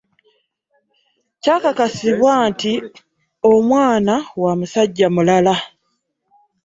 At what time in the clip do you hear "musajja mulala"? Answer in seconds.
4.59-5.55